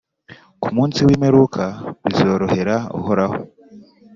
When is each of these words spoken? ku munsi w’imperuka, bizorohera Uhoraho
ku 0.61 0.67
munsi 0.75 0.99
w’imperuka, 1.07 1.63
bizorohera 2.03 2.75
Uhoraho 2.99 3.37